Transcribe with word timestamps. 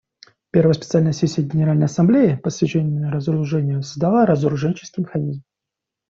Первая 0.49 0.73
специальная 0.73 1.11
сессия 1.13 1.43
Генеральной 1.43 1.85
Ассамблеи, 1.85 2.33
посвященная 2.33 3.11
разоружению, 3.11 3.83
создала 3.83 4.25
разоруженческий 4.25 5.03
механизм. 5.03 5.43